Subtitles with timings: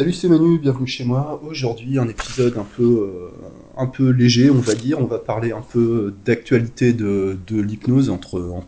[0.00, 1.42] Salut, c'est Manu, bienvenue chez moi.
[1.46, 3.28] Aujourd'hui, un épisode un peu, euh,
[3.76, 4.98] un peu léger, on va dire.
[4.98, 8.62] On va parler un peu d'actualité de, de l'hypnose entre,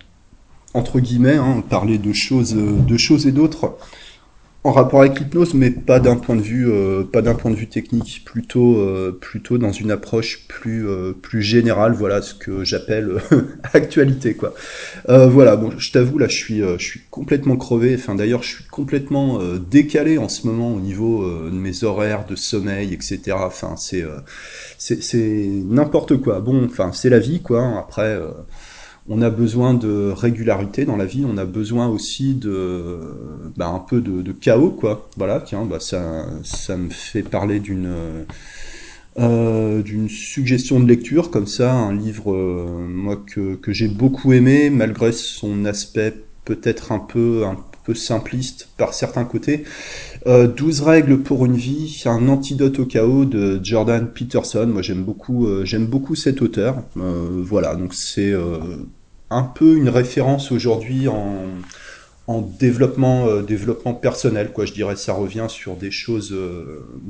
[0.74, 3.78] entre guillemets, hein, parler de choses, de choses et d'autres
[4.64, 7.56] en rapport avec l'hypnose, mais pas d'un point de vue, euh, pas d'un point de
[7.56, 11.94] vue technique, plutôt, euh, plutôt dans une approche plus, euh, plus générale.
[11.94, 13.20] Voilà ce que j'appelle
[13.72, 14.54] actualité, quoi.
[15.08, 15.56] voilà.
[15.56, 17.96] Bon, je t'avoue là, je suis, je suis complètement crevé.
[17.96, 19.40] Enfin, d'ailleurs, je suis complètement
[19.70, 23.20] décalé en ce moment au niveau de mes horaires de sommeil, etc.
[23.32, 24.04] Enfin, c'est,
[24.78, 26.40] c'est, n'importe quoi.
[26.40, 27.78] Bon, enfin, c'est la vie, quoi.
[27.78, 28.16] Après
[29.08, 33.00] on a besoin de régularité dans la vie, on a besoin aussi de
[33.56, 35.08] bah, un peu de, chaos, quoi.
[35.16, 38.24] Voilà, tiens, bah, ça, me fait parler d'une
[39.18, 44.32] euh, d'une suggestion de lecture comme ça, un livre euh, moi que, que j'ai beaucoup
[44.32, 46.14] aimé malgré son aspect
[46.46, 47.44] peut-être un peu
[47.84, 49.64] peu simpliste par certains côtés.
[50.26, 54.66] Euh, 12 règles pour une vie, un antidote au chaos de Jordan Peterson.
[54.66, 56.76] Moi j'aime beaucoup, euh, j'aime beaucoup cet auteur.
[56.96, 58.58] Euh, voilà, donc c'est euh,
[59.30, 61.46] un peu une référence aujourd'hui en,
[62.28, 64.52] en développement, développement personnel.
[64.52, 66.36] Quoi, je dirais, ça revient sur des choses,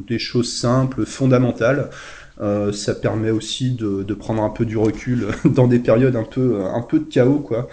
[0.06, 1.91] des choses simples, fondamentales.
[2.72, 6.64] ça permet aussi de, de, prendre un peu du recul dans des périodes un peu,
[6.64, 7.68] un peu de chaos, quoi.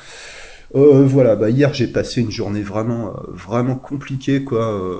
[0.75, 4.71] Euh, voilà, bah hier j'ai passé une journée vraiment, euh, vraiment compliquée quoi.
[4.71, 4.97] Euh,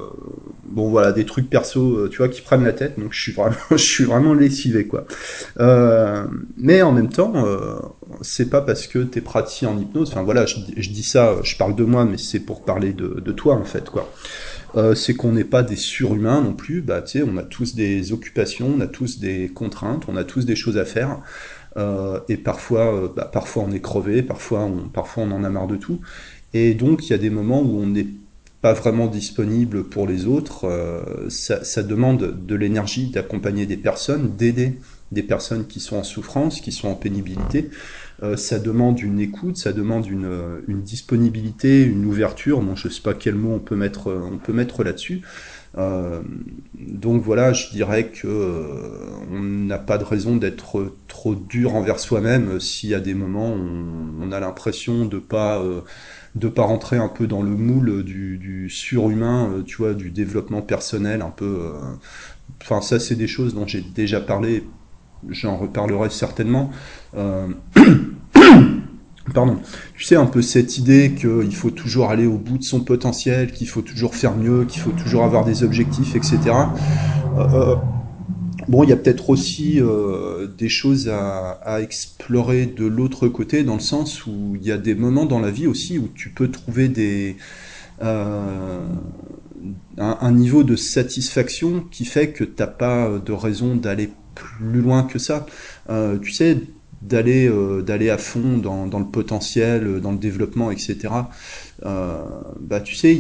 [0.66, 3.56] bon voilà, des trucs perso, tu vois, qui prennent la tête, donc je suis vraiment,
[3.72, 5.06] je suis vraiment lessivé quoi.
[6.58, 7.46] mais en même temps,
[8.22, 10.10] c'est pas parce que t'es praticien en hypnose.
[10.10, 13.32] Enfin voilà, je, dis ça, je parle de moi, mais c'est pour parler de, de,
[13.32, 14.12] toi en fait quoi.
[14.96, 16.82] c'est qu'on n'est pas des surhumains non plus.
[16.82, 20.24] Bah tu sais, on a tous des occupations, on a tous des contraintes, on a
[20.24, 21.20] tous des choses à faire.
[21.80, 25.50] Euh, et parfois, euh, bah, parfois on est crevé, parfois on, parfois on en a
[25.50, 26.00] marre de tout.
[26.54, 28.08] Et donc il y a des moments où on n'est
[28.62, 30.66] pas vraiment disponible pour les autres.
[30.66, 34.80] Euh, ça, demande de l'énergie d'accompagner des personnes, d'aider
[35.12, 37.70] des personnes qui sont en souffrance, qui sont en pénibilité.
[38.36, 42.62] Ça demande une écoute, ça demande une, disponibilité, une ouverture.
[42.76, 45.22] Je sais pas quel mot on peut mettre, on peut mettre là-dessus.
[45.78, 46.22] Euh,
[46.74, 52.60] donc voilà, je dirais que euh, n'a pas de raison d'être trop dur envers soi-même
[52.60, 55.82] s'il y a des moments on, a l'impression de pas euh,
[56.36, 60.62] de pas rentrer un peu dans le moule du, du surhumain, tu vois, du développement
[60.62, 61.74] personnel, un peu.
[62.62, 64.64] Enfin, ça, c'est des choses dont j'ai déjà parlé.
[65.28, 66.70] J'en reparlerai certainement.
[69.34, 69.58] pardon,
[69.96, 73.52] tu sais, un peu cette idée qu'il faut toujours aller au bout de son potentiel,
[73.52, 76.40] qu'il faut toujours faire mieux, qu'il faut toujours avoir des objectifs, etc.
[77.38, 77.76] Euh, euh,
[78.68, 83.76] bon, il y a peut-être aussi euh, des choses à, explorer de l'autre côté, dans
[83.76, 86.50] le sens où il y a des moments dans la vie aussi où tu peux
[86.50, 87.38] trouver des...
[89.98, 95.20] Un, niveau de satisfaction qui fait que t'as pas de raison d'aller plus loin que
[95.20, 95.46] ça.
[96.22, 96.58] Tu sais,
[97.02, 100.98] d'aller euh, d'aller à fond dans, dans, le potentiel, euh, dans le développement, etc.
[101.86, 102.24] Euh,
[102.60, 103.18] bah tu sais,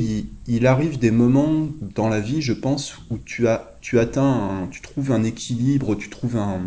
[0.48, 4.82] il, arrive des moments dans la vie, je pense, où tu as tu atteins, tu
[4.82, 6.62] trouves un équilibre, tu trouves un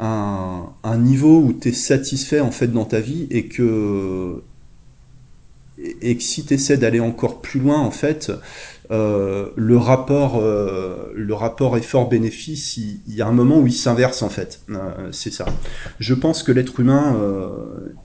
[0.00, 4.42] un, un niveau où tu es satisfait en fait dans ta vie et que
[6.02, 8.30] et que si tu essaies d'aller encore plus loin en fait
[8.90, 14.30] euh, le rapport, euh, rapport effort-bénéfice, il, y a un moment où il s'inverse en
[14.30, 14.60] fait.
[14.70, 15.44] Euh, c'est ça.
[16.00, 17.16] Je pense que l'être humain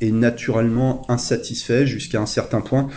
[0.02, 2.90] est naturellement insatisfait jusqu'à un certain point.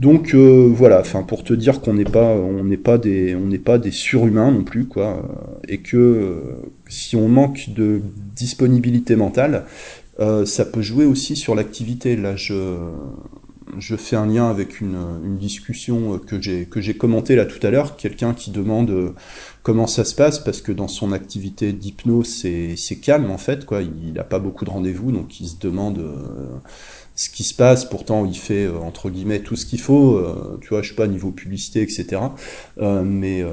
[0.00, 1.00] Donc voilà.
[1.00, 2.36] Enfin, pour te dire qu'on n'est pas,
[2.82, 5.22] pas des, pas des surhumains non plus quoi,
[5.68, 6.42] et que
[6.88, 8.00] si on manque de
[8.34, 9.64] disponibilité mentale,
[10.44, 12.16] ça peut jouer aussi sur l'activité.
[12.16, 12.74] Là, je
[13.78, 17.70] je fais un lien avec une, discussion que j'ai que j'ai commentée là tout à
[17.70, 19.14] l'heure, quelqu'un qui demande euh,
[19.62, 23.66] comment ça se passe parce que dans son activité d'hypnose c'est c'est calme en fait
[23.66, 26.58] quoi, il n'a pas beaucoup de rendez-vous donc il se demande euh,
[27.18, 27.84] ce qui se passe.
[27.84, 30.94] Pourtant il fait euh, entre guillemets tout ce qu'il faut, euh, tu vois, je sais
[30.94, 32.22] pas niveau publicité etc.
[32.80, 33.44] Euh, mais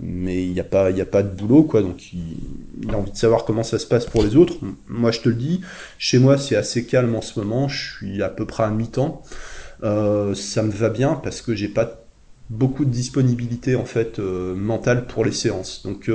[0.00, 2.38] mais il n'y a pas il a pas de boulot quoi donc il,
[2.82, 4.56] il a envie de savoir comment ça se passe pour les autres.
[4.88, 5.60] Moi je te le dis,
[5.98, 9.22] chez moi c'est assez calme en ce moment, je suis à peu près à mi-temps.
[9.82, 12.02] Ça me va bien parce que j'ai pas
[12.48, 15.82] beaucoup de disponibilité en fait mentale pour les séances.
[15.84, 16.10] Donc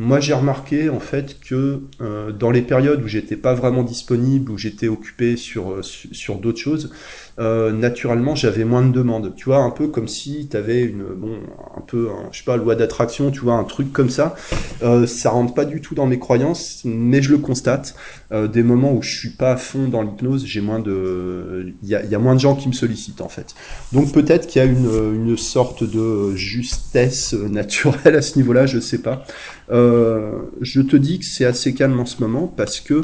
[0.00, 4.50] moi j'ai remarqué en fait que euh, dans les périodes où j'étais pas vraiment disponible,
[4.50, 6.90] où j'étais occupé sur euh, sur, sur d'autres choses,
[7.40, 9.32] euh, naturellement j'avais moins de demandes.
[9.34, 11.38] Tu vois, un peu comme si tu avais une bon
[11.74, 14.34] un peu je sais pas loi d'attraction, tu vois, un truc comme ça.
[14.82, 17.94] Euh, ça rentre pas du tout dans mes croyances, mais je le constate.
[18.32, 21.88] Euh, des moments où je suis pas à fond dans l'hypnose, j'ai moins de il
[21.88, 23.54] y a, y a, moins de gens qui me sollicitent en fait.
[23.92, 28.78] Donc peut-être qu'il y a une, une sorte de justesse naturelle à ce niveau-là, je
[28.80, 29.24] sais pas.
[29.70, 33.02] Je te dis que c'est assez calme en ce moment parce que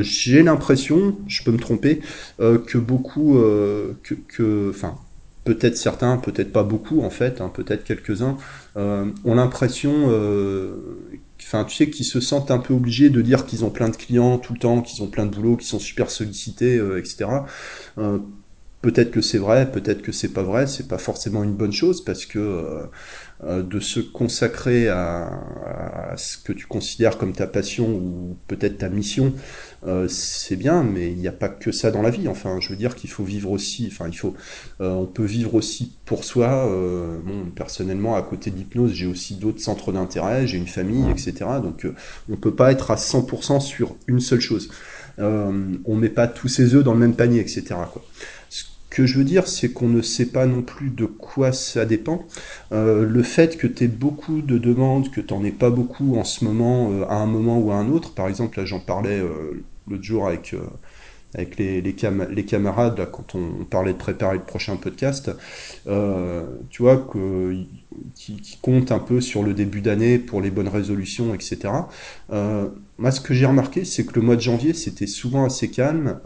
[0.00, 2.00] j'ai l'impression, je peux me tromper,
[2.38, 4.96] que beaucoup, que, enfin,
[5.44, 8.36] peut-être certains, peut-être pas beaucoup en fait, hein, peut-être quelques-uns,
[8.76, 10.08] ont l'impression
[11.42, 13.96] enfin tu sais qu'ils se sentent un peu obligés de dire qu'ils ont plein de
[13.96, 17.26] clients tout le temps, qu'ils ont plein de boulot, qu'ils sont super sollicités, etc.
[18.86, 22.04] Peut-être que c'est vrai, peut-être que c'est pas vrai, c'est pas forcément une bonne chose
[22.04, 22.84] parce que euh,
[23.42, 28.88] euh, de se consacrer à, ce que tu considères comme ta passion ou peut-être ta
[28.88, 29.34] mission,
[29.88, 32.28] euh, c'est bien, mais il n'y a pas que ça dans la vie.
[32.28, 33.88] Enfin, je veux dire qu'il faut vivre aussi.
[33.90, 34.34] Enfin, il faut,
[34.78, 36.70] on peut vivre aussi pour soi.
[37.24, 41.34] bon, personnellement, à côté de l'hypnose, j'ai aussi d'autres centres d'intérêt, j'ai une famille, etc.
[41.60, 41.88] Donc,
[42.30, 44.68] on peut pas être à 100% sur une seule chose.
[45.18, 47.64] on met pas tous ses œufs dans le même panier, etc.
[47.92, 48.04] Quoi
[48.96, 52.24] que je veux dire, c'est qu'on ne sait pas non plus de quoi ça dépend.
[52.72, 56.16] Euh, le fait que tu aies beaucoup de demandes, que tu n'en aies pas beaucoup
[56.16, 58.80] en ce moment, euh, à un moment ou à un autre, par exemple, là j'en
[58.80, 60.56] parlais euh, l'autre jour avec,
[61.34, 61.92] avec les, les,
[62.46, 65.30] camarades, là, quand on, parlait de préparer le prochain podcast,
[65.84, 67.54] tu vois, que,
[68.14, 71.68] qui, qui comptent un peu sur le début d'année pour les bonnes résolutions, etc.
[72.30, 76.18] moi, ce que j'ai remarqué, c'est que le mois de janvier, c'était souvent assez calme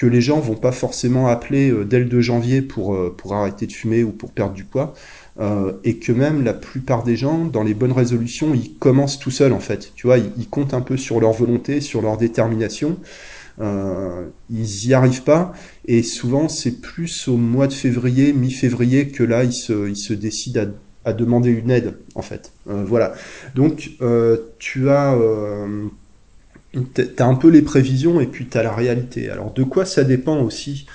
[0.00, 3.34] que les gens vont pas forcément appeler euh, dès le 2 janvier pour, euh, pour
[3.34, 4.94] arrêter de fumer ou pour perdre du poids,
[5.40, 9.30] euh, et que même la plupart des gens, dans les bonnes résolutions, ils commencent tout
[9.30, 9.92] seuls en fait.
[9.96, 12.96] Tu vois, ils, comptent un peu sur leur volonté, sur leur détermination.
[13.60, 15.52] ils y arrivent pas,
[15.84, 20.14] et souvent c'est plus au mois de février, mi-février, que là ils se, ils se
[20.14, 20.62] décident
[21.04, 22.52] à, à demander une aide en fait.
[22.64, 23.12] voilà.
[23.54, 23.90] Donc
[24.58, 25.14] tu as
[27.16, 29.28] T'as un peu les prévisions et puis t'as la réalité.
[29.30, 30.86] Alors de quoi ça dépend aussi?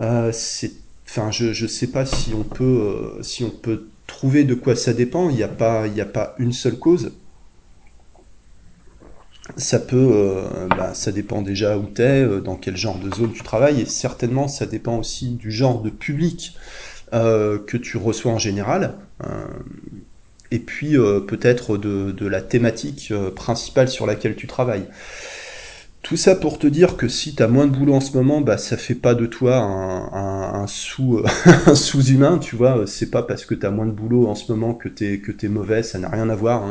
[0.00, 0.32] Euh,
[1.08, 2.64] enfin, je je sais pas si on peut
[3.18, 5.30] euh, si on peut trouver de quoi ça dépend.
[5.30, 7.12] Il n'y a pas une seule cause.
[9.56, 13.42] Ça peut, euh, bah, ça dépend déjà où t'es, dans quel genre de zone tu
[13.42, 16.56] travailles, et certainement ça dépend aussi du genre de public
[17.12, 18.94] que tu reçois en général
[20.50, 24.86] et puis euh, peut-être de, la thématique euh, principale sur laquelle tu travailles.
[26.02, 28.40] Tout ça pour te dire que si tu as moins de boulot en ce moment,
[28.40, 31.22] bah ça fait pas de toi un, un, sous
[31.66, 32.84] un sous-humain, tu vois.
[32.86, 35.30] C'est pas parce que tu as moins de boulot en ce moment que t'es que
[35.30, 36.64] t'es mauvais, ça n'a rien à voir.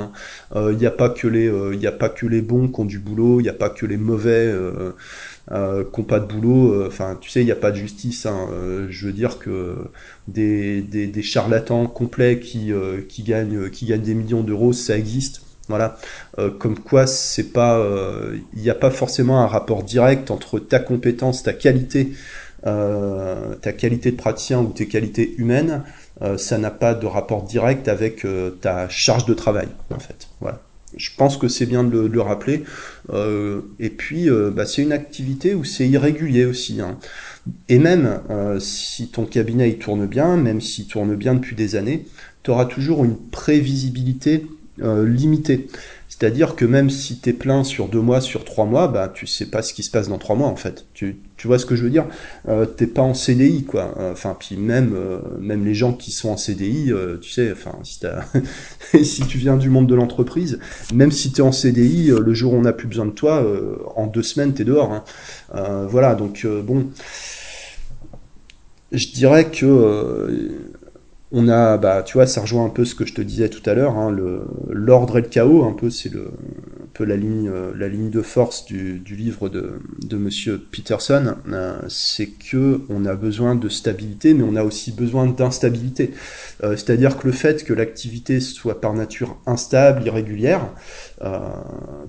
[0.55, 0.71] Il hein.
[0.71, 3.49] n'y euh, a pas a pas que les bons qui ont du boulot, il n'y
[3.49, 4.51] a pas que les mauvais
[5.51, 6.73] euh, qui pas de boulot.
[6.73, 8.25] Euh, enfin, tu sais, il n'y a pas de justice.
[8.25, 8.47] Hein.
[8.51, 9.77] Euh, je veux dire que
[10.27, 12.71] des, des, des charlatans complets qui,
[13.07, 15.41] qui, gagnent, qui gagnent des millions d'euros, ça existe.
[15.67, 15.99] Voilà,
[16.57, 17.79] comme quoi c'est pas,
[18.55, 22.11] il n'y a pas forcément un rapport direct entre ta compétence, ta qualité,
[22.63, 25.83] ta qualité de praticien ou tes qualités humaines.
[26.37, 28.25] ça n'a pas de rapport direct avec
[28.61, 30.27] ta charge de travail, en fait.
[30.41, 30.59] Voilà
[30.99, 32.63] je pense que c'est bien de le, rappeler.
[33.09, 36.81] Euh, et puis, euh, bah, c'est une activité où c'est irrégulier aussi.
[36.81, 36.97] Hein.
[37.69, 42.05] Et même euh, si ton cabinet tourne bien, même s'il tourne bien depuis des années,
[42.43, 44.45] tu auras toujours une prévisibilité
[44.81, 45.67] limitée.
[46.19, 49.25] C'est-à-dire que même si tu es plein sur deux mois, sur trois mois, bah tu
[49.25, 50.85] sais pas ce qui se passe dans trois mois en fait.
[50.93, 52.07] Tu, tu vois ce que je veux dire?
[52.49, 53.95] Euh, T'es pas en CDI quoi.
[54.11, 57.71] Enfin puis même euh, même les gens qui sont en CDI, euh, tu sais, enfin
[57.83, 58.01] si,
[59.05, 60.59] si tu viens du monde de l'entreprise,
[60.93, 63.11] même si tu es en CDI, euh, le jour où on n'a plus besoin de
[63.11, 63.41] toi,
[63.95, 64.91] en deux semaines tu es dehors.
[64.91, 65.03] Hein.
[65.89, 66.87] voilà donc bon,
[68.91, 70.49] je dirais que
[71.31, 73.67] on a, bah, tu vois, ça rejoint un peu ce que je te disais tout
[73.69, 74.15] à l'heure, hein,
[74.67, 78.23] l'ordre et le chaos, un peu, c'est un peu la ligne, euh, la ligne de
[78.23, 83.69] force du, du livre de, de Monsieur Peterson, euh, c'est que on a besoin de
[83.69, 86.11] stabilité, mais on a aussi besoin d'instabilité.
[86.63, 90.67] Euh, c'est-à-dire que le fait que l'activité soit par nature instable, irrégulière,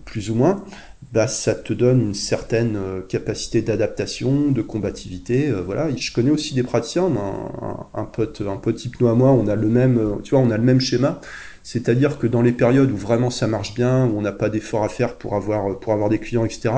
[0.05, 0.65] plus ou moins,
[1.13, 5.49] bah, ça te donne une certaine euh, capacité d'adaptation, de combativité.
[5.49, 5.89] Euh, voilà.
[5.97, 9.57] Je connais aussi des praticiens, un, un, pote, un pote hypno à moi, on a
[9.57, 11.21] le même, euh, tu vois, on a le même schéma.
[11.65, 14.85] C'est-à-dire que dans les périodes où vraiment ça marche bien, où on n'a pas d'effort
[14.85, 16.71] à faire pour avoir, pour avoir des clients, etc.,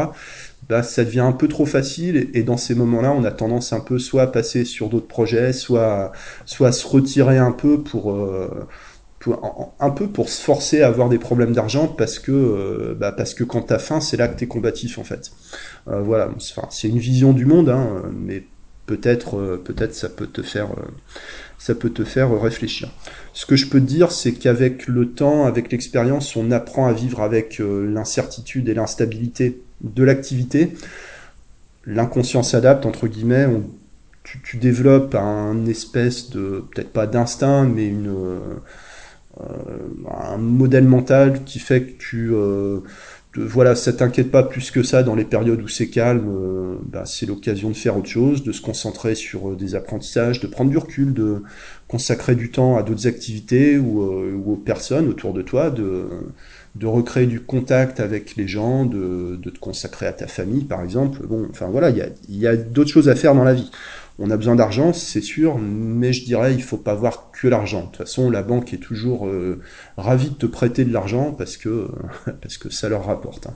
[0.68, 2.30] bah, ça devient un peu trop facile.
[2.32, 5.52] Et dans ces moments-là, on a tendance un peu soit à passer sur d'autres projets,
[5.52, 6.12] soit,
[6.46, 8.16] soit à se retirer un peu pour,
[9.80, 13.34] un peu pour se forcer à avoir des problèmes d'argent parce que euh, bah parce
[13.34, 15.30] que quand t'as faim c'est là que t'es combatif en fait.
[15.88, 16.30] Euh, voilà
[16.70, 18.44] c'est une vision du monde hein, mais
[18.86, 20.68] peut-être euh, peut-être ça peut te faire
[21.58, 22.90] ça peut te faire réfléchir.
[23.32, 26.92] Ce que je peux te dire c'est qu'avec le temps avec l'expérience on apprend à
[26.92, 30.72] vivre avec l'incertitude et l'instabilité de l'activité.
[31.84, 33.64] L'inconscient s'adapte entre guillemets on
[34.44, 38.14] tu, développes un espèce de, peut-être pas d'instinct, mais une,
[39.38, 42.32] un modèle mental qui fait que tu
[43.34, 46.28] voilà, ça t'inquiète pas plus que ça dans les périodes où c'est calme.
[46.28, 50.40] Euh, bah, c'est l'occasion de faire autre chose, de se concentrer sur euh, des apprentissages,
[50.40, 51.42] de prendre du recul, de
[51.88, 56.04] consacrer du temps à d'autres activités ou, euh, aux personnes autour de toi, de,
[56.74, 60.82] de recréer du contact avec les gens, de, de te consacrer à ta famille, par
[60.82, 61.26] exemple.
[61.26, 63.70] Bon, enfin voilà, il y a d'autres choses à faire dans la vie.
[64.18, 67.82] On a besoin d'argent, c'est sûr, mais je dirais il faut pas voir que l'argent.
[67.82, 69.60] De toute façon, la banque est toujours euh,
[69.96, 71.88] ravie de te prêter de l'argent parce que
[72.42, 73.46] parce que ça leur rapporte.
[73.46, 73.54] Hein.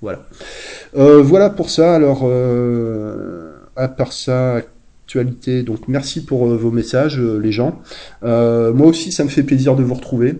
[0.00, 0.26] Voilà.
[0.96, 1.94] Euh, voilà pour ça.
[1.94, 4.62] Alors, euh, à part ça,
[5.04, 5.62] actualité.
[5.62, 7.80] Donc, merci pour vos messages, les gens.
[8.22, 10.38] moi aussi, ça me fait plaisir de vous retrouver.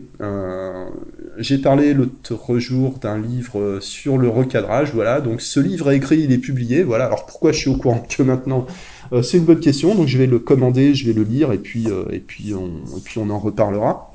[1.39, 4.93] j'ai parlé l'autre jour d'un livre sur le recadrage.
[4.93, 5.23] Voilà.
[5.23, 6.83] Donc, ce livre est écrit, il est publié.
[6.83, 7.07] Voilà.
[7.07, 10.19] Alors, pourquoi je suis au courant que maintenant euh, c'est une bonne question, donc je
[10.19, 13.19] vais le commander, je vais le lire et puis, euh, et puis, on, et puis
[13.19, 14.13] on en reparlera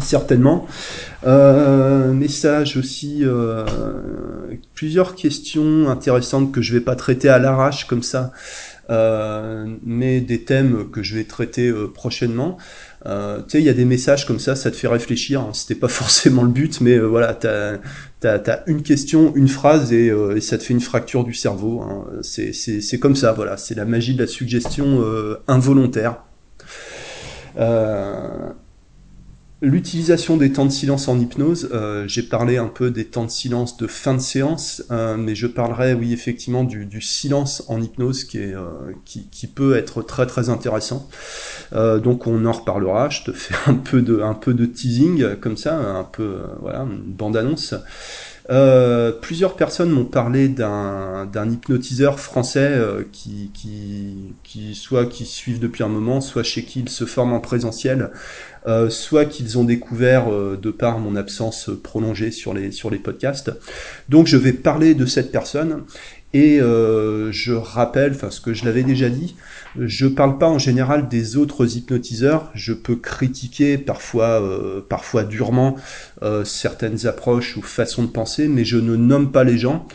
[0.00, 0.66] certainement.
[1.26, 3.64] Euh, message aussi, euh,
[4.74, 10.44] plusieurs questions intéressantes que je vais pas traiter à l'arrache comme ça, euh, mais des
[10.44, 12.58] thèmes que je vais traiter euh, prochainement.
[13.06, 15.40] Euh, tu sais, il y a des messages comme ça, ça te fait réfléchir.
[15.40, 15.50] Hein.
[15.52, 17.78] C'était pas forcément le but, mais euh, voilà, t'as
[18.24, 21.82] as, une question, une phrase et, et, ça te fait une fracture du cerveau.
[21.82, 22.06] Hein.
[22.22, 23.56] C'est comme ça, voilà.
[23.56, 25.04] C'est la magie de la suggestion
[25.46, 26.22] involontaire.
[29.64, 33.30] L'utilisation des temps de silence en hypnose, euh, j'ai parlé un peu des temps de
[33.30, 38.24] silence de fin de séance, euh, mais je parlerai, oui, effectivement, du, silence en hypnose
[38.24, 41.08] qui, est, euh, qui, peut être très très intéressant.
[41.72, 43.08] Donc on en reparlera.
[43.08, 46.80] Je te fais un peu de, un peu de teasing comme ça, un peu, voilà,
[46.80, 47.74] une bande annonce.
[48.50, 55.60] Euh, plusieurs personnes m'ont parlé d'un hypnotiseur français euh, qui, qui, qui, soit qui suivent
[55.60, 58.10] depuis un moment, soit chez qui ils se forment en présentiel,
[58.66, 62.98] euh, soit qu'ils ont découvert euh, de par mon absence prolongée sur les, sur les
[62.98, 63.50] podcasts.
[64.10, 65.84] Donc je vais parler de cette personne
[66.34, 69.36] et euh, je rappelle, enfin ce que je l'avais déjà dit,
[69.78, 72.50] je parle pas en général des autres hypnotiseurs.
[72.54, 75.76] Je peux critiquer parfois, euh, parfois durement
[76.22, 79.86] euh, certaines approches ou façons de penser, mais je ne nomme pas les gens.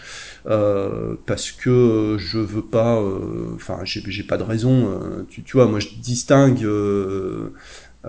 [1.27, 3.00] Parce que je veux pas,
[3.53, 5.00] enfin j'ai pas de raison.
[5.29, 6.65] Tu, vois, moi je distingue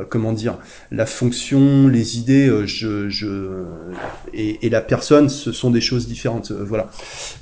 [0.08, 0.58] comment dire,
[0.92, 3.64] la fonction, les idées, euh, je, je
[4.32, 6.52] et, la personne, ce sont des choses différentes.
[6.52, 6.90] Euh, voilà.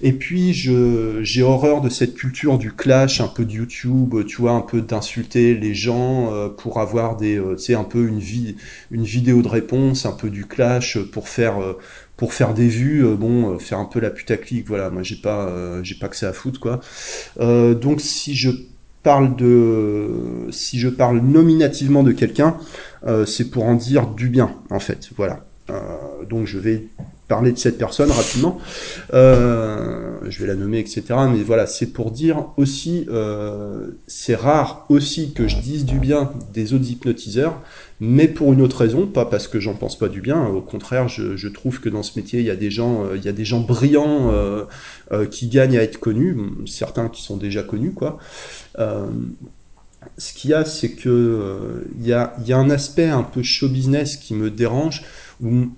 [0.01, 4.37] Et puis, je, j'ai horreur de cette culture du clash, un peu de YouTube, tu
[4.41, 8.57] vois, un peu d'insulter les gens pour avoir des, tu sais, un peu une vie,
[8.91, 11.59] une vidéo de réponse, un peu du clash pour faire
[12.17, 15.95] pour faire des vues, bon, faire un peu la putaclic, voilà, moi j'ai pas, j'ai
[15.95, 16.81] pas que ça à foutre, quoi.
[17.39, 18.51] Euh, donc si je
[19.03, 22.57] parle de, si je parle nominativement de quelqu'un,
[23.07, 25.11] euh, c'est pour en dire du bien, en fait.
[25.17, 25.45] Voilà.
[25.71, 26.89] Euh, donc je vais
[27.29, 28.59] parler de cette personne rapidement.
[29.13, 31.03] Euh, je vais la nommer, etc.
[31.31, 36.33] Mais voilà, c'est pour dire aussi, euh, c'est rare aussi que je dise du bien
[36.53, 37.61] des autres hypnotiseurs,
[38.01, 40.47] mais pour une autre raison, pas parce que j'en pense pas du bien.
[40.47, 43.25] Au contraire, je, trouve que dans ce métier, il y a des gens, euh, il
[43.25, 44.33] y a des gens brillants
[45.31, 48.19] qui gagnent à être connus, certains qui sont déjà connus, quoi.
[48.77, 53.43] ce qu'il y a, c'est que il y a, y a un aspect un peu
[53.43, 55.03] show business qui me dérange,
[55.43, 55.69] où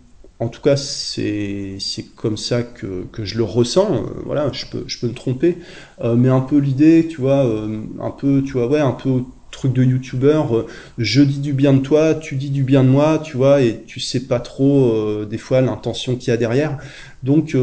[0.40, 1.78] en tout cas, c'est
[2.16, 3.94] comme ça que, je le ressens.
[3.94, 5.58] Euh, voilà, je peux, je peux me tromper,
[6.00, 9.22] euh, mais un peu l'idée, tu vois, euh, un peu, tu vois, ouais, un peu
[9.50, 10.64] truc de youtubeur.
[10.96, 13.82] Je dis du bien de toi, tu dis du bien de moi, tu vois, et
[13.86, 16.78] tu sais pas trop des fois l'intention qu'il y a derrière.
[17.22, 17.56] Donc,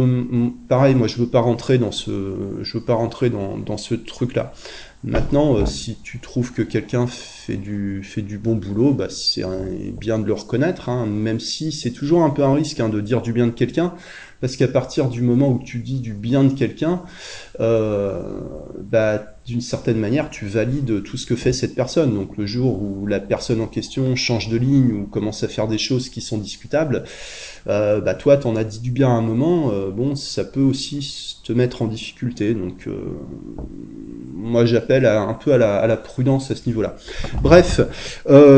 [0.68, 3.96] pareil, moi, je veux pas rentrer dans ce, je veux pas rentrer dans, dans ce
[3.96, 4.54] truc-là.
[5.06, 7.08] Maintenant, si tu trouves que quelqu'un
[7.48, 9.46] fait du, fait du bon boulot, bah, c'est
[9.98, 13.00] bien de le reconnaître, hein, même si c'est toujours un peu un risque hein, de
[13.00, 13.94] dire du bien de quelqu'un,
[14.42, 17.02] parce qu'à partir du moment où tu dis du bien de quelqu'un,
[17.60, 18.22] euh,
[18.80, 22.14] bah, d'une certaine manière, tu valides tout ce que fait cette personne.
[22.14, 25.68] Donc le jour où la personne en question change de ligne ou commence à faire
[25.68, 27.04] des choses qui sont discutables,
[27.68, 30.62] euh, bah toi, t'en as dit du bien à un moment, euh, bon, ça peut
[30.62, 32.54] aussi te mettre en difficulté.
[32.54, 32.88] Donc,
[34.34, 36.96] moi, j'appelle un peu à la, à la, prudence à ce niveau-là.
[37.42, 37.82] Bref,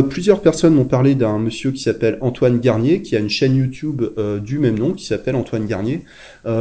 [0.09, 4.03] plusieurs personnes m'ont parlé d'un monsieur qui s'appelle Antoine Garnier, qui a une chaîne YouTube
[4.43, 6.03] du même nom, qui s'appelle Antoine Garnier.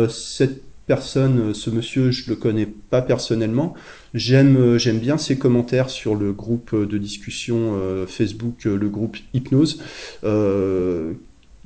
[0.08, 3.74] cette personne, ce monsieur, je le connais pas personnellement.
[4.14, 9.82] J'aime, j'aime bien ses commentaires sur le groupe de discussion Facebook, le groupe Hypnose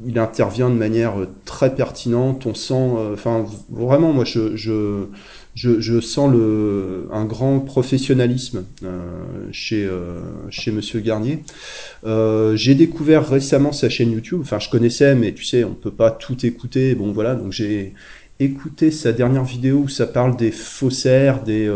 [0.05, 2.47] il intervient de manière très pertinente.
[2.47, 6.35] On sent, enfin, vraiment, moi, je, sens
[7.13, 8.65] un grand professionnalisme
[9.53, 9.89] chez,
[10.51, 11.45] chez Monsieur Garnier.
[12.05, 14.41] j'ai découvert récemment sa chaîne YouTube.
[14.43, 16.95] Enfin, je connaissais, mais tu sais, on peut pas tout écouter.
[16.95, 17.95] Bon, voilà, donc j'ai
[18.41, 21.69] écouté sa dernière vidéo où ça parle des faussaires, des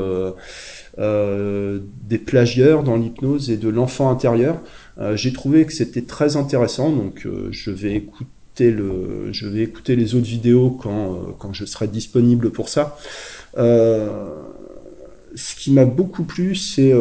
[0.99, 4.57] euh, des plagieurs dans l'hypnose et de l'enfant intérieur.
[4.99, 9.63] Euh, j'ai trouvé que c'était très intéressant, donc euh, je vais écouter le, je vais
[9.63, 12.97] écouter les autres vidéos quand, quand je serai disponible pour ça.
[13.55, 14.35] ce
[15.59, 16.95] qui m'a beaucoup plu, c'est,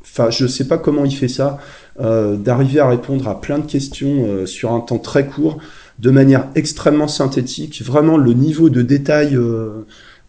[0.00, 1.58] enfin, je sais pas comment il fait ça,
[1.98, 5.58] d'arriver à répondre à plein de questions sur un temps très court,
[5.98, 7.82] de manière extrêmement synthétique.
[7.82, 9.36] Vraiment, le niveau de détail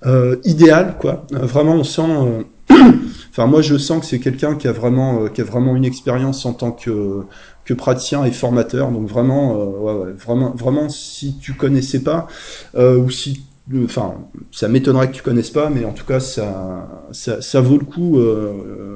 [0.05, 1.25] euh, idéal, quoi.
[1.33, 2.45] Euh, vraiment, on sent.
[2.71, 2.75] Euh,
[3.31, 6.45] enfin, moi, je sens que c'est quelqu'un qui a vraiment, qui a vraiment une expérience
[6.45, 7.23] en tant que
[7.65, 8.89] que praticien et formateur.
[8.89, 12.27] Donc vraiment, ouais, vraiment, vraiment, si tu connaissais pas
[12.75, 13.43] ou si
[13.85, 14.15] enfin,
[14.51, 17.85] ça m'étonnerait que tu connaisses pas, mais en tout cas, ça, ça, ça vaut le
[17.85, 18.19] coup.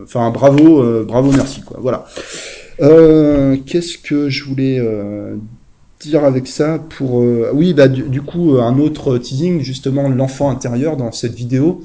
[0.03, 1.77] Enfin, bravo, bravo, merci, quoi.
[1.79, 2.05] Voilà.
[2.79, 4.81] Qu'est-ce que je voulais
[6.11, 10.97] avec ça pour euh, oui bah du, coup euh, un autre teasing justement l'enfant intérieur
[10.97, 11.81] dans cette vidéo.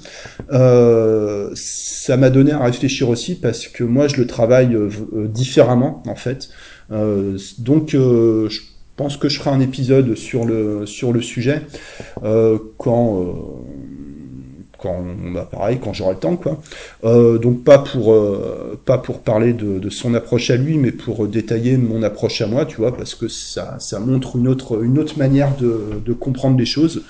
[0.52, 4.76] Euh, ça m'a donné à réfléchir aussi parce que moi je le travaille
[5.12, 6.48] différemment en fait.
[7.58, 8.60] Donc je
[8.96, 11.62] pense que je ferai un épisode sur le sur le sujet
[12.78, 13.26] quand
[14.78, 15.04] quand
[15.34, 16.60] bah pareil quand j'aurai le temps quoi
[17.04, 21.26] euh, donc pas pour euh, pas pour parler de, son approche à lui mais pour
[21.26, 24.98] détailler mon approche à moi tu vois parce que ça ça montre une autre une
[24.98, 27.02] autre manière de, de comprendre les choses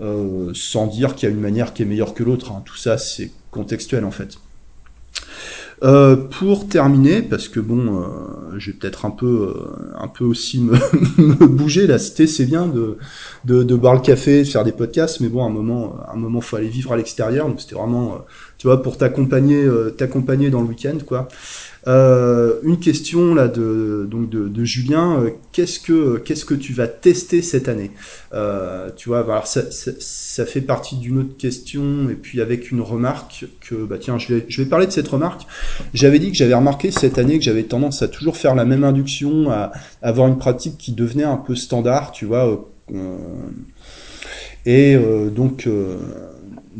[0.00, 2.62] euh, sans dire qu'il y a une manière qui est meilleure que l'autre hein.
[2.64, 4.38] tout ça c'est contextuel en fait
[5.82, 10.24] euh, pour terminer, parce que bon, euh, je vais peut-être un peu, euh, un peu
[10.24, 10.60] aussi
[11.18, 11.86] me, bouger.
[11.86, 12.98] La cité, c'est bien de,
[13.46, 16.12] de, de, boire le café, de faire des podcasts, mais bon, à un moment, à
[16.12, 17.48] un moment, faut aller vivre à l'extérieur.
[17.48, 18.18] Donc c'était vraiment,
[18.58, 21.28] tu vois, pour t'accompagner, t'accompagner dans le week-end, quoi.
[21.86, 25.22] Euh, une question là de donc de, de Julien.
[25.22, 27.90] Euh, qu'est-ce que qu'est-ce que tu vas tester cette année?
[28.34, 32.70] Euh, Tu vois, alors ça, ça, ça fait partie d'une autre question et puis avec
[32.70, 35.42] une remarque que bah tiens, je vais je vais parler de cette remarque.
[35.94, 38.84] J'avais dit que j'avais remarqué cette année que j'avais tendance à toujours faire la même
[38.84, 42.66] induction, à, avoir une pratique qui devenait un peu standard, tu vois.
[42.92, 43.16] Euh,
[44.66, 44.98] et
[45.34, 45.66] donc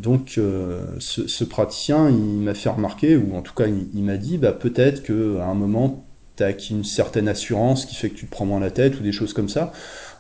[0.01, 4.39] donc euh, ce, praticien, il m'a fait remarquer, ou en tout cas il, m'a dit,
[4.39, 8.27] bah, peut-être qu'à un moment, tu as acquis une certaine assurance qui fait que tu
[8.27, 9.73] te prends moins la tête, ou des choses comme ça.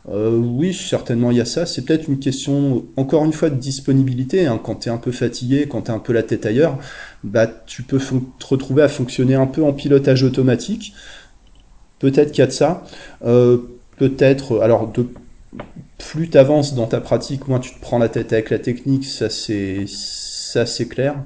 [0.08, 1.66] Euh, oui, certainement il y a ça.
[1.66, 4.46] C'est peut-être une question, encore une fois, de disponibilité.
[4.46, 4.60] Hein.
[4.62, 6.78] Quand tu es un peu fatigué, quand tu as un peu la tête ailleurs,
[7.24, 10.94] bah, tu peux te retrouver à fonctionner un peu en pilotage automatique.
[11.98, 12.84] Peut-être qu'il y a de ça.
[13.24, 13.58] Euh,
[13.96, 15.06] peut-être, alors de
[15.98, 19.04] plus tu avances dans ta pratique, moins tu te prends la tête avec la technique,
[19.04, 21.16] ça c'est ça c'est clair.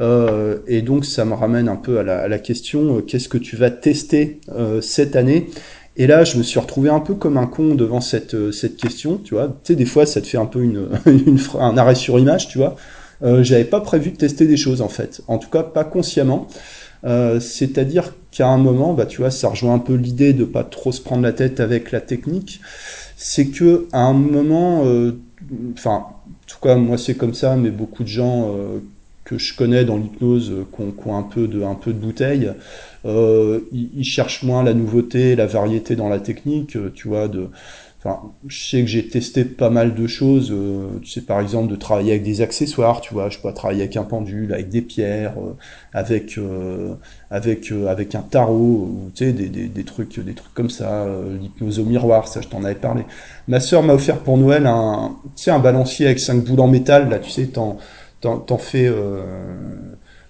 [0.00, 3.56] Euh, et donc ça me ramène un peu à la, question, euh, qu'est-ce que tu
[3.56, 5.48] vas tester euh, cette année?
[5.96, 8.76] Et là, je me suis retrouvé un peu comme un con devant cette, euh, cette
[8.76, 9.48] question, tu vois.
[9.48, 12.48] Tu sais, des fois, ça te fait un peu une, une un arrêt sur image,
[12.48, 12.76] tu vois.
[13.22, 15.20] Euh, J'avais pas prévu de tester des choses, en fait.
[15.28, 16.48] En tout cas, pas consciemment.
[17.04, 20.64] Euh, C'est-à-dire qu'à un moment, bah, tu vois, ça rejoint un peu l'idée de pas
[20.64, 22.60] trop se prendre la tête avec la technique.
[23.16, 25.12] C'est que à un moment, euh,
[25.74, 28.78] enfin, en tout cas moi c'est comme ça, mais beaucoup de gens euh,
[29.24, 32.52] que je connais dans l'hypnose, qui ont, un peu de, un peu de bouteille,
[33.04, 37.48] ils, ils, cherchent moins la nouveauté, la variété dans la technique, tu vois, de
[38.04, 40.50] Enfin, je sais que j'ai testé pas mal de choses.
[40.50, 43.00] Euh, tu sais, par exemple, de travailler avec des accessoires.
[43.00, 45.54] Tu vois, je peux travailler avec un pendule, avec des pierres, euh,
[45.92, 46.96] avec euh,
[47.30, 48.90] avec avec un tarot.
[49.14, 51.06] tu sais, des, des, des, trucs des trucs comme ça.
[51.40, 53.04] L'hypnose au miroir, ça, je t'en avais parlé.
[53.46, 56.68] Ma sœur m'a offert pour Noël un, tu sais, un balancier avec cinq boules en
[56.68, 57.08] métal.
[57.08, 57.78] Là, tu sais, t'en
[58.20, 58.90] t'en fais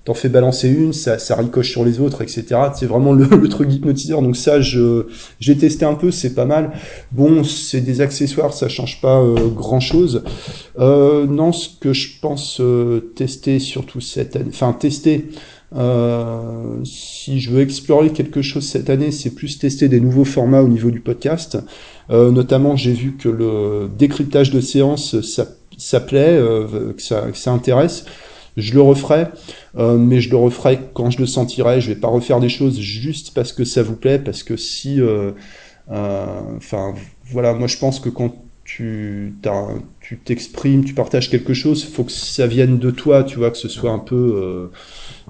[0.05, 2.45] t'en fais balancer une, ça, ça ricoche sur les autres, etc.
[2.75, 4.23] C'est vraiment le, le, truc hypnotiseur.
[4.23, 5.07] Donc ça, je
[5.39, 6.73] j'ai testé un peu, c'est pas mal.
[7.13, 10.25] Bon, c'est des accessoires, ça change pas euh, grand chose.
[10.79, 15.29] Euh, non, ce que je pense euh, tester surtout cette année, enfin tester.
[15.75, 20.63] Euh, si je veux explorer quelque chose cette année, c'est plus tester des nouveaux formats
[20.63, 21.59] au niveau du podcast.
[22.11, 25.47] notamment, j'ai vu que le décryptage de séance, ça,
[25.79, 26.39] ça plaît,
[26.95, 28.05] que ça, que ça intéresse.
[28.57, 29.29] Je le referai,
[29.79, 31.81] euh, mais je le referai quand je le sentirai.
[31.81, 35.01] Je vais pas refaire des choses juste parce que ça vous plaît, parce que si,
[35.01, 35.33] euh,
[35.91, 36.95] euh, enfin,
[37.31, 38.35] voilà, moi je pense que quand
[38.65, 39.35] tu
[40.01, 43.57] tu t'exprimes, tu partages quelque chose, faut que ça vienne de toi, tu vois, que
[43.57, 44.71] ce soit un peu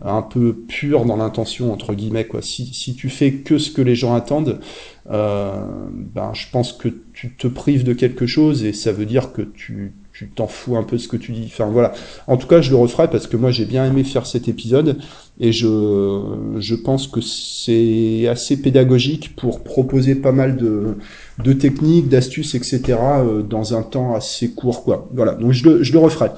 [0.05, 2.43] un peu pur dans l'intention entre guillemets quoi.
[2.43, 4.61] Si, si tu fais que ce que les gens attendent,
[5.09, 9.43] ben je pense que tu te prives de quelque chose et ça veut dire que
[9.43, 11.45] tu tu t'en fous un peu de ce que tu dis.
[11.47, 11.93] Enfin voilà.
[12.27, 14.99] En tout cas, je le referai parce que moi j'ai bien aimé faire cet épisode
[15.41, 16.21] et je
[16.59, 20.97] je pense que c'est assez pédagogique pour proposer pas mal de
[21.43, 22.83] de techniques, d'astuces, etc.
[23.01, 25.09] Euh, dans un temps assez court, quoi.
[25.15, 25.33] Voilà.
[25.35, 26.31] Donc je le, je le referai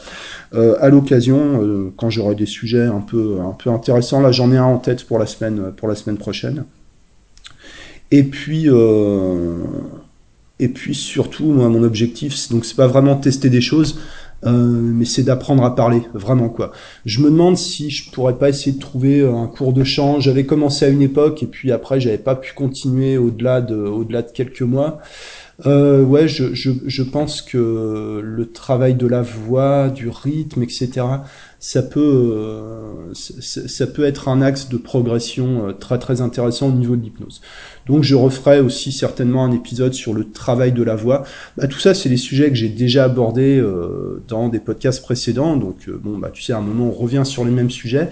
[0.54, 4.20] euh, à l'occasion euh, quand j'aurai des sujets un peu un peu intéressants.
[4.20, 6.64] Là, j'en ai un en tête pour la semaine pour la semaine prochaine.
[8.12, 8.68] Et puis
[10.60, 13.98] et puis surtout, moi, mon objectif, donc c'est pas vraiment tester des choses,
[14.46, 16.70] euh, mais c'est d'apprendre à parler, vraiment quoi.
[17.06, 20.20] Je me demande si je pourrais pas essayer de trouver un cours de chant.
[20.20, 24.22] J'avais commencé à une époque et puis après j'avais pas pu continuer au-delà de, au-delà
[24.22, 24.98] de quelques mois.
[25.66, 31.06] Euh, ouais, je, je, je, pense que le travail de la voix, du rythme, etc.,
[31.64, 36.72] ça peut, euh, ça, peut être un axe de progression euh, très très intéressant au
[36.72, 37.40] niveau de l'hypnose.
[37.86, 41.24] Donc je referai aussi certainement un épisode sur le travail de la voix.
[41.56, 45.56] Bah, tout ça, c'est des sujets que j'ai déjà abordés euh, dans des podcasts précédents.
[45.56, 48.10] Donc bon, bah tu sais, à un moment, on revient sur les mêmes sujets.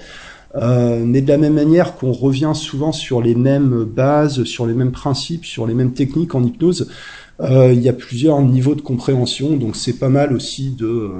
[0.54, 4.74] Euh, mais de la même manière qu'on revient souvent sur les mêmes bases, sur les
[4.74, 6.92] mêmes principes, sur les mêmes techniques en hypnose, euh,
[7.42, 11.10] il y a plusieurs niveaux de compréhension, donc c'est pas mal aussi de,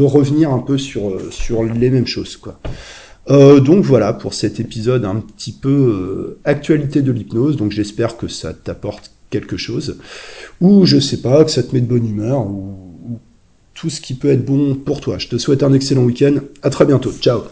[0.00, 1.12] revenir un peu sur,
[1.62, 2.38] les mêmes choses.
[3.30, 8.16] Euh, donc voilà pour cet épisode un petit peu euh, actualité de l'hypnose, donc j'espère
[8.16, 9.98] que ça t'apporte quelque chose,
[10.60, 12.76] ou je sais pas, que ça te met de bonne humeur, ou,
[13.08, 13.18] ou
[13.74, 15.18] tout ce qui peut être bon pour toi.
[15.18, 17.42] Je te souhaite un excellent week-end, à très bientôt, ciao